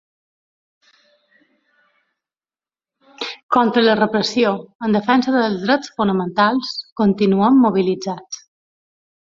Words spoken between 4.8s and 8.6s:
en defensa dels drets fonamentals, continuem mobilitzats.